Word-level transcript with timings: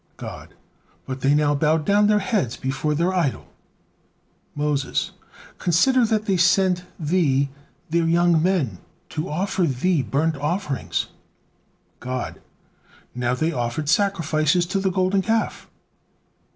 God: 0.17 0.55
"But 1.05 1.21
they 1.21 1.35
now 1.35 1.53
bow 1.53 1.77
down 1.77 2.07
their 2.07 2.17
heads 2.17 2.57
before 2.57 2.95
their 2.95 3.13
idol." 3.13 3.45
Moses: 4.55 5.11
"Consider 5.59 6.05
that 6.05 6.25
they 6.25 6.37
sent 6.37 6.85
Thee 6.99 7.49
their 7.87 8.05
young 8.07 8.41
men 8.41 8.79
to 9.09 9.29
offer 9.29 9.61
Thee 9.67 10.01
burnt 10.01 10.37
offerings." 10.37 11.09
God: 11.99 12.41
"They 13.15 13.35
now 13.49 13.59
offered 13.59 13.89
sacrifices 13.89 14.65
to 14.65 14.79
the 14.79 14.89
Golden 14.89 15.21
Calf." 15.21 15.69